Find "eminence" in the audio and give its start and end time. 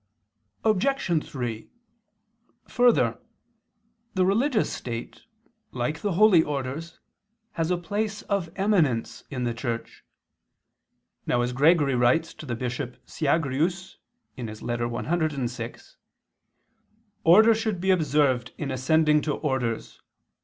8.55-9.23